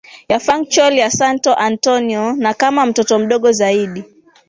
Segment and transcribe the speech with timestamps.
[0.29, 4.03] Ya Funchal ya Santo Antonio na kama mtoto mdogo zaidi